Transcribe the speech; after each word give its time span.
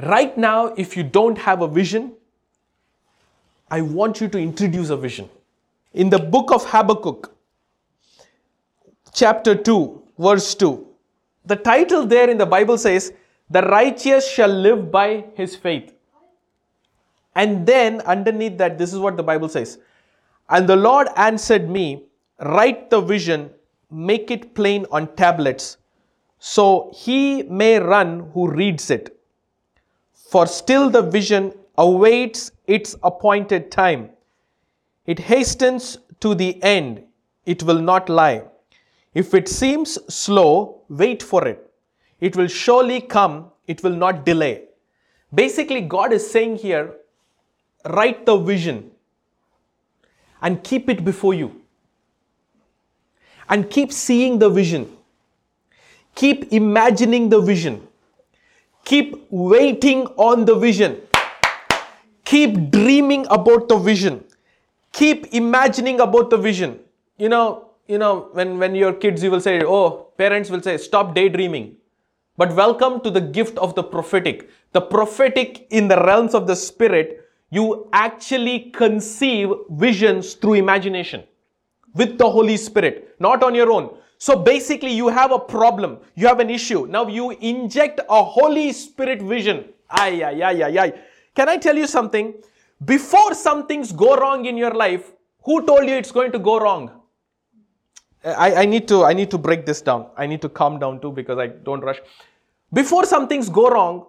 Right 0.00 0.36
now, 0.38 0.66
if 0.76 0.96
you 0.96 1.02
don't 1.02 1.36
have 1.38 1.60
a 1.60 1.68
vision, 1.68 2.12
I 3.70 3.80
want 3.80 4.20
you 4.20 4.28
to 4.28 4.38
introduce 4.38 4.90
a 4.90 4.96
vision. 4.96 5.28
In 5.92 6.08
the 6.08 6.18
book 6.18 6.52
of 6.52 6.64
Habakkuk, 6.64 7.34
chapter 9.12 9.56
2, 9.56 10.02
verse 10.18 10.54
2, 10.54 10.86
the 11.46 11.56
title 11.56 12.06
there 12.06 12.30
in 12.30 12.38
the 12.38 12.46
Bible 12.46 12.78
says, 12.78 13.12
The 13.50 13.62
righteous 13.62 14.30
shall 14.30 14.48
live 14.48 14.92
by 14.92 15.24
his 15.34 15.56
faith. 15.56 15.92
And 17.34 17.66
then 17.66 18.00
underneath 18.02 18.56
that, 18.58 18.78
this 18.78 18.92
is 18.92 18.98
what 18.98 19.16
the 19.16 19.22
Bible 19.22 19.48
says. 19.48 19.78
And 20.48 20.68
the 20.68 20.76
Lord 20.76 21.08
answered 21.16 21.68
me, 21.68 22.04
Write 22.40 22.90
the 22.90 23.00
vision, 23.00 23.50
make 23.90 24.30
it 24.30 24.54
plain 24.54 24.86
on 24.92 25.14
tablets, 25.16 25.78
so 26.38 26.92
he 26.94 27.42
may 27.42 27.80
run 27.80 28.30
who 28.32 28.48
reads 28.48 28.90
it. 28.90 29.17
For 30.30 30.46
still 30.46 30.90
the 30.90 31.00
vision 31.00 31.54
awaits 31.78 32.50
its 32.66 32.94
appointed 33.02 33.70
time. 33.70 34.10
It 35.06 35.18
hastens 35.18 35.96
to 36.20 36.34
the 36.34 36.62
end, 36.62 37.02
it 37.46 37.62
will 37.62 37.80
not 37.80 38.10
lie. 38.10 38.42
If 39.14 39.32
it 39.32 39.48
seems 39.48 39.98
slow, 40.14 40.82
wait 40.90 41.22
for 41.22 41.48
it. 41.48 41.70
It 42.20 42.36
will 42.36 42.46
surely 42.46 43.00
come, 43.00 43.50
it 43.66 43.82
will 43.82 43.96
not 43.96 44.26
delay. 44.26 44.64
Basically, 45.34 45.80
God 45.80 46.12
is 46.12 46.30
saying 46.30 46.56
here, 46.56 46.94
write 47.86 48.26
the 48.26 48.36
vision 48.36 48.90
and 50.42 50.62
keep 50.62 50.90
it 50.90 51.06
before 51.06 51.32
you. 51.32 51.62
And 53.48 53.70
keep 53.70 53.94
seeing 53.94 54.38
the 54.38 54.50
vision. 54.50 54.94
Keep 56.14 56.52
imagining 56.52 57.30
the 57.30 57.40
vision. 57.40 57.88
Keep 58.88 59.26
waiting 59.28 60.06
on 60.16 60.46
the 60.46 60.54
vision. 60.54 61.02
Keep 62.24 62.70
dreaming 62.70 63.26
about 63.28 63.68
the 63.68 63.76
vision. 63.76 64.24
Keep 64.92 65.34
imagining 65.34 66.00
about 66.00 66.30
the 66.30 66.38
vision. 66.38 66.78
You 67.18 67.28
know, 67.28 67.72
you 67.86 67.98
know, 67.98 68.30
when, 68.32 68.58
when 68.58 68.74
you're 68.74 68.94
kids, 68.94 69.22
you 69.22 69.30
will 69.30 69.42
say, 69.42 69.62
oh, 69.62 70.08
parents 70.16 70.48
will 70.48 70.62
say, 70.62 70.78
stop 70.78 71.14
daydreaming. 71.14 71.76
But 72.38 72.54
welcome 72.54 73.02
to 73.02 73.10
the 73.10 73.20
gift 73.20 73.58
of 73.58 73.74
the 73.74 73.82
prophetic. 73.82 74.48
The 74.72 74.80
prophetic 74.80 75.66
in 75.68 75.88
the 75.88 76.02
realms 76.02 76.32
of 76.32 76.46
the 76.46 76.56
spirit, 76.56 77.28
you 77.50 77.90
actually 77.92 78.70
conceive 78.70 79.50
visions 79.68 80.32
through 80.32 80.54
imagination 80.54 81.24
with 81.92 82.16
the 82.16 82.30
Holy 82.30 82.56
Spirit, 82.56 83.16
not 83.20 83.42
on 83.42 83.54
your 83.54 83.70
own. 83.70 83.98
So 84.18 84.36
basically, 84.36 84.92
you 84.92 85.08
have 85.08 85.30
a 85.30 85.38
problem, 85.38 85.98
you 86.16 86.26
have 86.26 86.40
an 86.40 86.50
issue. 86.50 86.86
Now 86.86 87.06
you 87.06 87.30
inject 87.30 88.00
a 88.08 88.22
Holy 88.22 88.72
Spirit 88.72 89.22
vision. 89.22 89.64
Ay, 89.88 90.22
ay, 90.22 90.42
ay, 90.42 90.62
ay, 90.64 90.78
ay. 90.78 90.92
Can 91.34 91.48
I 91.48 91.56
tell 91.56 91.76
you 91.76 91.86
something? 91.86 92.34
Before 92.84 93.32
some 93.34 93.66
things 93.66 93.92
go 93.92 94.16
wrong 94.16 94.44
in 94.46 94.56
your 94.56 94.74
life, 94.74 95.12
who 95.44 95.64
told 95.64 95.88
you 95.88 95.94
it's 95.94 96.10
going 96.10 96.32
to 96.32 96.38
go 96.38 96.58
wrong? 96.58 96.90
Eh, 98.24 98.32
I, 98.32 98.62
I 98.62 98.64
need 98.64 98.88
to 98.88 99.04
I 99.04 99.12
need 99.12 99.30
to 99.30 99.38
break 99.38 99.64
this 99.64 99.80
down. 99.80 100.06
I 100.16 100.26
need 100.26 100.42
to 100.42 100.48
calm 100.48 100.78
down 100.78 101.00
too 101.00 101.12
because 101.12 101.38
I 101.38 101.46
don't 101.46 101.80
rush. 101.80 102.00
Before 102.72 103.04
some 103.04 103.28
things 103.28 103.48
go 103.48 103.70
wrong, 103.70 104.06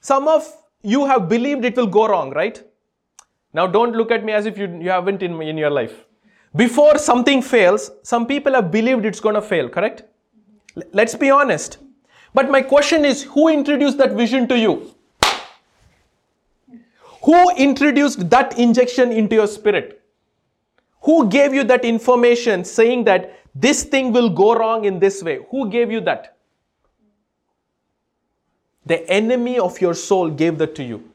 some 0.00 0.28
of 0.28 0.46
you 0.82 1.06
have 1.06 1.28
believed 1.28 1.64
it 1.64 1.76
will 1.76 1.86
go 1.86 2.06
wrong, 2.06 2.30
right? 2.30 2.62
Now 3.52 3.66
don't 3.66 3.92
look 3.92 4.10
at 4.10 4.24
me 4.24 4.32
as 4.32 4.46
if 4.46 4.58
you, 4.58 4.68
you 4.80 4.90
haven't 4.90 5.22
in, 5.22 5.40
in 5.42 5.56
your 5.56 5.70
life. 5.70 6.04
Before 6.56 6.98
something 6.98 7.42
fails, 7.42 7.90
some 8.02 8.26
people 8.26 8.54
have 8.54 8.70
believed 8.70 9.04
it's 9.04 9.20
going 9.20 9.34
to 9.34 9.42
fail, 9.42 9.68
correct? 9.68 10.04
Let's 10.92 11.14
be 11.14 11.30
honest. 11.30 11.78
But 12.34 12.50
my 12.50 12.62
question 12.62 13.04
is 13.04 13.22
who 13.22 13.48
introduced 13.48 13.98
that 13.98 14.12
vision 14.12 14.48
to 14.48 14.58
you? 14.58 14.94
Who 17.22 17.50
introduced 17.56 18.30
that 18.30 18.58
injection 18.58 19.12
into 19.12 19.34
your 19.36 19.46
spirit? 19.46 20.02
Who 21.02 21.28
gave 21.28 21.52
you 21.52 21.64
that 21.64 21.84
information 21.84 22.64
saying 22.64 23.04
that 23.04 23.38
this 23.54 23.84
thing 23.84 24.12
will 24.12 24.30
go 24.30 24.54
wrong 24.54 24.84
in 24.84 24.98
this 24.98 25.22
way? 25.22 25.40
Who 25.50 25.68
gave 25.68 25.90
you 25.90 26.00
that? 26.02 26.36
The 28.86 29.08
enemy 29.10 29.58
of 29.58 29.80
your 29.80 29.94
soul 29.94 30.30
gave 30.30 30.58
that 30.58 30.74
to 30.76 30.82
you. 30.82 31.12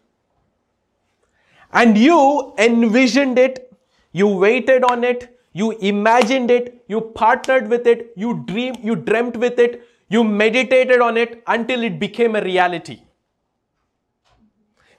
And 1.71 1.97
you 1.97 2.53
envisioned 2.59 3.39
it, 3.39 3.72
you 4.13 4.27
waited 4.27 4.83
on 4.83 5.03
it, 5.03 5.37
you 5.51 5.71
imagined 5.71 6.49
it, 6.49 6.83
you 6.87 7.01
partnered 7.01 7.67
with 7.67 7.85
it, 7.85 8.13
you 8.15 8.43
dreamed, 8.47 8.79
you 8.81 8.95
dreamt 8.95 9.35
with 9.37 9.59
it, 9.59 9.87
you 10.07 10.23
meditated 10.23 11.01
on 11.01 11.17
it 11.17 11.43
until 11.47 11.83
it 11.83 11.99
became 11.99 12.35
a 12.35 12.41
reality. 12.41 13.01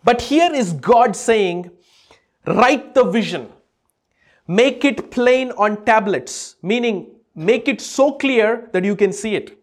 But 0.02 0.20
here 0.20 0.52
is 0.52 0.72
God 0.74 1.16
saying, 1.16 1.70
write 2.46 2.94
the 2.94 3.04
vision, 3.04 3.48
make 4.46 4.84
it 4.84 5.10
plain 5.10 5.50
on 5.52 5.84
tablets, 5.84 6.56
meaning 6.62 7.06
make 7.34 7.68
it 7.68 7.80
so 7.80 8.12
clear 8.12 8.68
that 8.72 8.84
you 8.84 8.96
can 8.96 9.12
see 9.12 9.34
it. 9.34 9.58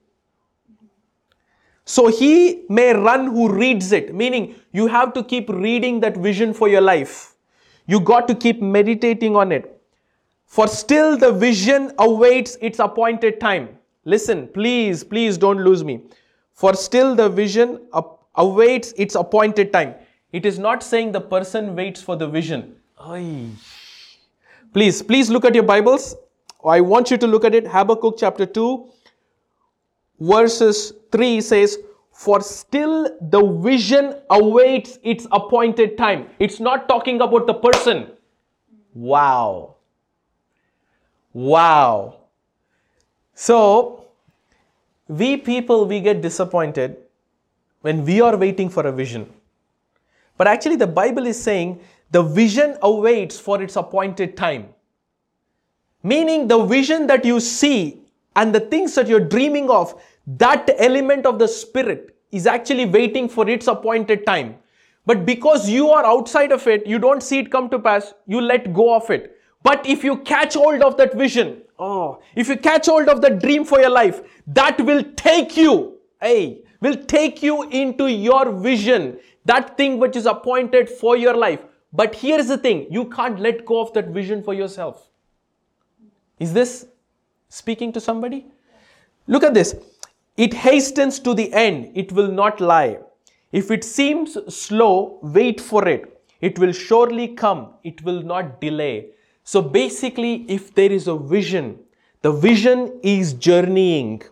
So 1.85 2.07
he 2.07 2.63
may 2.69 2.93
run 2.93 3.27
who 3.27 3.51
reads 3.51 3.91
it, 3.91 4.15
meaning 4.15 4.55
you 4.71 4.87
have 4.87 5.13
to 5.13 5.23
keep 5.23 5.49
reading 5.49 5.99
that 6.01 6.17
vision 6.17 6.53
for 6.53 6.67
your 6.67 6.81
life. 6.81 7.30
You 7.91 7.99
got 7.99 8.27
to 8.29 8.35
keep 8.35 8.61
meditating 8.61 9.35
on 9.35 9.51
it. 9.51 9.65
For 10.45 10.65
still 10.65 11.17
the 11.17 11.31
vision 11.33 11.91
awaits 11.99 12.57
its 12.61 12.79
appointed 12.79 13.41
time. 13.41 13.67
Listen, 14.05 14.47
please, 14.47 15.03
please 15.03 15.37
don't 15.37 15.61
lose 15.65 15.83
me. 15.83 15.99
For 16.53 16.73
still 16.73 17.15
the 17.15 17.27
vision 17.27 17.81
awaits 18.35 18.93
its 18.97 19.15
appointed 19.15 19.73
time. 19.73 19.95
It 20.31 20.45
is 20.45 20.57
not 20.57 20.83
saying 20.83 21.11
the 21.11 21.19
person 21.19 21.75
waits 21.75 22.01
for 22.01 22.15
the 22.15 22.27
vision. 22.29 22.77
Please, 24.71 25.01
please 25.01 25.29
look 25.29 25.43
at 25.43 25.53
your 25.53 25.65
Bibles. 25.65 26.15
I 26.63 26.79
want 26.79 27.11
you 27.11 27.17
to 27.17 27.27
look 27.27 27.43
at 27.43 27.53
it. 27.53 27.67
Habakkuk 27.67 28.15
chapter 28.17 28.45
2, 28.45 28.87
verses 30.21 30.93
3 31.11 31.41
says, 31.41 31.77
For 32.11 32.41
still 32.41 33.17
the 33.21 33.41
vision 33.41 34.15
awaits 34.29 34.99
its 35.03 35.27
appointed 35.31 35.97
time. 35.97 36.27
It's 36.39 36.59
not 36.59 36.87
talking 36.87 37.21
about 37.21 37.47
the 37.47 37.53
person. 37.53 38.11
Wow. 38.93 39.75
Wow. 41.33 42.17
So, 43.33 44.05
we 45.07 45.37
people, 45.37 45.85
we 45.85 45.99
get 45.99 46.21
disappointed 46.21 46.97
when 47.81 48.05
we 48.05 48.21
are 48.21 48.37
waiting 48.37 48.69
for 48.69 48.85
a 48.85 48.91
vision. 48.91 49.31
But 50.37 50.47
actually, 50.47 50.75
the 50.75 50.87
Bible 50.87 51.25
is 51.25 51.41
saying 51.41 51.79
the 52.11 52.21
vision 52.21 52.77
awaits 52.81 53.39
for 53.39 53.61
its 53.61 53.75
appointed 53.75 54.35
time. 54.37 54.69
Meaning, 56.03 56.47
the 56.47 56.63
vision 56.65 57.07
that 57.07 57.25
you 57.25 57.39
see 57.39 58.01
and 58.35 58.53
the 58.53 58.59
things 58.59 58.95
that 58.95 59.07
you're 59.07 59.19
dreaming 59.19 59.69
of, 59.69 60.01
that 60.25 60.69
element 60.77 61.25
of 61.25 61.39
the 61.39 61.47
spirit 61.47 62.15
is 62.31 62.47
actually 62.47 62.85
waiting 62.85 63.27
for 63.27 63.49
its 63.49 63.67
appointed 63.67 64.25
time. 64.25 64.55
But 65.05 65.25
because 65.25 65.69
you 65.69 65.89
are 65.89 66.05
outside 66.05 66.51
of 66.51 66.67
it, 66.67 66.85
you 66.85 66.99
don't 66.99 67.23
see 67.23 67.39
it 67.39 67.51
come 67.51 67.69
to 67.69 67.79
pass, 67.79 68.13
you 68.27 68.39
let 68.39 68.73
go 68.73 68.95
of 68.95 69.09
it. 69.09 69.37
But 69.63 69.85
if 69.85 70.03
you 70.03 70.17
catch 70.17 70.53
hold 70.53 70.81
of 70.81 70.97
that 70.97 71.13
vision, 71.13 71.61
oh, 71.79 72.21
if 72.35 72.47
you 72.47 72.57
catch 72.57 72.87
hold 72.87 73.09
of 73.09 73.21
the 73.21 73.29
dream 73.29 73.65
for 73.65 73.79
your 73.79 73.89
life, 73.89 74.21
that 74.47 74.79
will 74.81 75.03
take 75.15 75.57
you, 75.57 75.97
hey, 76.21 76.61
will 76.81 76.95
take 76.95 77.41
you 77.43 77.63
into 77.69 78.07
your 78.07 78.51
vision, 78.51 79.17
that 79.45 79.77
thing 79.77 79.99
which 79.99 80.15
is 80.15 80.25
appointed 80.25 80.89
for 80.89 81.17
your 81.17 81.35
life. 81.35 81.61
But 81.93 82.15
here's 82.15 82.47
the 82.47 82.57
thing 82.57 82.87
you 82.89 83.05
can't 83.05 83.39
let 83.39 83.65
go 83.65 83.81
of 83.81 83.93
that 83.93 84.07
vision 84.07 84.43
for 84.43 84.53
yourself. 84.53 85.09
Is 86.39 86.53
this 86.53 86.87
speaking 87.49 87.91
to 87.93 87.99
somebody? 87.99 88.45
Look 89.27 89.43
at 89.43 89.53
this. 89.53 89.75
It 90.43 90.55
hastens 90.55 91.19
to 91.19 91.35
the 91.35 91.53
end, 91.53 91.91
it 91.93 92.11
will 92.11 92.31
not 92.31 92.59
lie. 92.59 92.97
If 93.51 93.69
it 93.69 93.83
seems 93.83 94.37
slow, 94.51 95.19
wait 95.21 95.61
for 95.61 95.87
it. 95.87 96.19
It 96.39 96.57
will 96.57 96.71
surely 96.71 97.27
come, 97.27 97.75
it 97.83 98.01
will 98.03 98.23
not 98.23 98.59
delay. 98.59 99.11
So 99.43 99.61
basically, 99.61 100.45
if 100.49 100.73
there 100.73 100.91
is 100.91 101.07
a 101.07 101.15
vision, 101.15 101.77
the 102.23 102.31
vision 102.31 102.99
is 103.03 103.33
journeying 103.33 104.23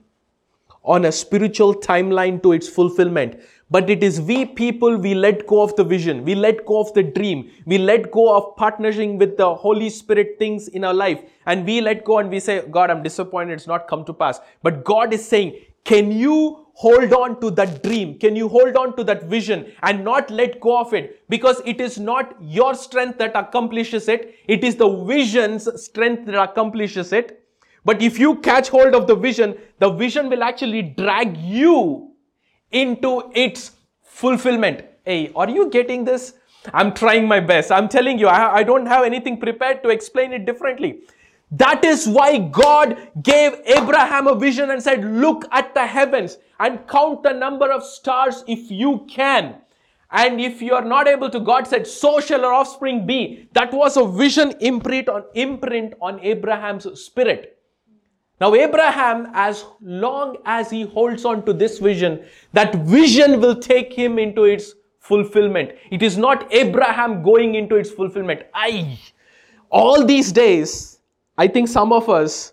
on 0.84 1.06
a 1.06 1.12
spiritual 1.12 1.76
timeline 1.76 2.42
to 2.42 2.54
its 2.54 2.68
fulfillment. 2.68 3.40
But 3.70 3.88
it 3.88 4.04
is 4.04 4.20
we 4.20 4.46
people, 4.46 4.98
we 4.98 5.14
let 5.14 5.46
go 5.46 5.62
of 5.62 5.76
the 5.76 5.84
vision, 5.84 6.26
we 6.26 6.34
let 6.34 6.66
go 6.66 6.80
of 6.80 6.92
the 6.96 7.04
dream, 7.04 7.52
we 7.68 7.78
let 7.78 8.10
go 8.10 8.36
of 8.36 8.56
partnering 8.56 9.20
with 9.20 9.38
the 9.38 9.54
Holy 9.54 9.92
Spirit 9.92 10.38
things 10.40 10.70
in 10.70 10.84
our 10.84 10.94
life, 10.94 11.22
and 11.46 11.68
we 11.68 11.80
let 11.80 12.04
go 12.04 12.18
and 12.18 12.32
we 12.32 12.40
say, 12.40 12.64
God, 12.72 12.90
I'm 12.90 13.04
disappointed, 13.04 13.54
it's 13.54 13.68
not 13.68 13.88
come 13.88 14.06
to 14.06 14.14
pass. 14.14 14.40
But 14.64 14.84
God 14.84 15.14
is 15.14 15.24
saying, 15.24 15.54
can 15.84 16.12
you 16.12 16.68
hold 16.74 17.12
on 17.12 17.42
to 17.42 17.52
that 17.52 17.84
dream? 17.84 18.18
Can 18.18 18.36
you 18.36 18.48
hold 18.48 18.78
on 18.78 18.96
to 18.96 19.04
that 19.04 19.24
vision 19.24 19.72
and 19.84 20.04
not 20.04 20.30
let 20.32 20.60
go 20.62 20.80
of 20.80 20.94
it? 20.94 21.24
Because 21.28 21.62
it 21.66 21.82
is 21.82 22.00
not 22.00 22.36
your 22.42 22.74
strength 22.74 23.18
that 23.18 23.36
accomplishes 23.36 24.08
it, 24.08 24.36
it 24.48 24.64
is 24.64 24.78
the 24.78 24.90
vision's 25.04 25.68
strength 25.84 26.26
that 26.26 26.42
accomplishes 26.42 27.12
it. 27.12 27.44
But 27.84 28.02
if 28.02 28.20
you 28.20 28.36
catch 28.36 28.70
hold 28.70 28.94
of 28.94 29.08
the 29.08 29.16
vision, 29.16 29.58
the 29.80 29.90
vision 29.90 30.30
will 30.30 30.44
actually 30.44 30.82
drag 30.82 31.36
you 31.38 32.12
into 32.72 33.32
its 33.34 33.72
fulfillment. 34.04 34.84
Hey, 35.06 35.32
are 35.36 35.50
you 35.50 35.70
getting 35.70 36.06
this? 36.06 36.34
I'm 36.74 36.94
trying 36.94 37.28
my 37.28 37.40
best. 37.40 37.72
I'm 37.72 37.88
telling 37.88 38.20
you, 38.20 38.28
I, 38.28 38.58
I 38.58 38.64
don't 38.64 38.86
have 38.86 39.06
anything 39.06 39.40
prepared 39.40 39.82
to 39.84 39.90
explain 39.90 40.34
it 40.34 40.46
differently. 40.46 41.02
That 41.52 41.84
is 41.84 42.08
why 42.08 42.38
God 42.38 43.10
gave 43.24 43.54
Abraham 43.66 44.28
a 44.28 44.36
vision 44.36 44.70
and 44.70 44.82
said, 44.82 45.04
Look 45.04 45.46
at 45.52 45.74
the 45.74 45.86
heavens 45.86 46.38
and 46.60 46.88
count 46.88 47.24
the 47.24 47.34
number 47.34 47.72
of 47.72 47.84
stars 47.84 48.44
if 48.48 48.70
you 48.70 49.06
can. 49.10 49.56
And 50.12 50.42
if 50.42 50.62
you 50.62 50.74
are 50.74 50.86
not 50.86 51.08
able 51.08 51.30
to, 51.30 51.40
God 51.40 51.68
said, 51.68 51.88
So 51.88 52.20
shall 52.20 52.42
your 52.42 52.54
offspring 52.54 53.06
be. 53.06 53.50
That 53.54 53.74
was 53.74 53.98
a 53.98 54.08
vision 54.08 54.54
imprint 54.60 55.10
on 55.10 55.24
imprint 55.34 55.94
on 56.02 56.20
Abraham's 56.20 56.88
spirit. 57.02 57.56
Now, 58.40 58.56
Abraham, 58.56 59.32
as 59.34 59.66
long 59.82 60.38
as 60.46 60.70
he 60.70 60.84
holds 60.84 61.26
on 61.26 61.46
to 61.46 61.52
this 61.52 61.80
vision, 61.80 62.24
that 62.54 62.74
vision 62.76 63.42
will 63.42 63.56
take 63.56 63.92
him 63.92 64.18
into 64.18 64.46
its 64.46 64.76
fulfillment. 65.00 65.72
It 65.92 66.02
is 66.02 66.18
not 66.18 66.48
Abraham 66.54 67.22
going 67.22 67.56
into 67.56 67.76
its 67.76 67.92
fulfillment. 67.92 68.44
I, 68.54 68.98
all 69.70 70.06
these 70.06 70.32
days, 70.32 70.99
I 71.40 71.48
think 71.48 71.70
some 71.70 71.94
of 71.94 72.10
us, 72.10 72.52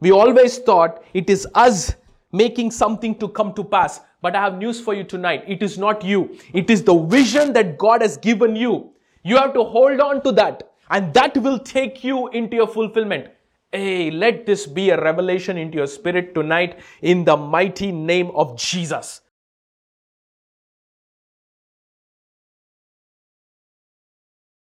we 0.00 0.10
always 0.10 0.58
thought 0.58 1.04
it 1.14 1.30
is 1.30 1.46
us 1.54 1.94
making 2.32 2.72
something 2.72 3.14
to 3.20 3.28
come 3.28 3.54
to 3.54 3.62
pass. 3.62 4.00
But 4.20 4.34
I 4.34 4.40
have 4.42 4.58
news 4.58 4.80
for 4.80 4.94
you 4.94 5.04
tonight. 5.04 5.44
It 5.46 5.62
is 5.62 5.78
not 5.78 6.02
you. 6.02 6.36
It 6.52 6.68
is 6.68 6.82
the 6.82 6.96
vision 6.98 7.52
that 7.52 7.78
God 7.78 8.02
has 8.02 8.16
given 8.16 8.56
you. 8.56 8.90
You 9.22 9.36
have 9.36 9.54
to 9.54 9.62
hold 9.62 10.00
on 10.00 10.24
to 10.24 10.32
that. 10.32 10.72
And 10.90 11.14
that 11.14 11.36
will 11.36 11.60
take 11.60 12.02
you 12.02 12.26
into 12.30 12.56
your 12.56 12.66
fulfillment. 12.66 13.28
Hey, 13.70 14.10
let 14.10 14.44
this 14.44 14.66
be 14.66 14.90
a 14.90 15.00
revelation 15.00 15.56
into 15.56 15.78
your 15.78 15.86
spirit 15.86 16.34
tonight 16.34 16.80
in 17.02 17.24
the 17.24 17.36
mighty 17.36 17.92
name 17.92 18.32
of 18.34 18.58
Jesus. 18.58 19.20